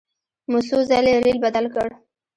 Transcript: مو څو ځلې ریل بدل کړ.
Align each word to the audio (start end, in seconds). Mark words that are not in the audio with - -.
مو 0.49 0.59
څو 0.67 0.77
ځلې 0.89 1.13
ریل 1.23 1.37
بدل 1.45 1.65
کړ. 1.73 1.87